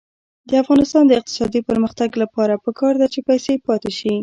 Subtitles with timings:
[0.49, 4.13] د افغانستان د اقتصادي پرمختګ لپاره پکار ده چې پیسې پاتې شي.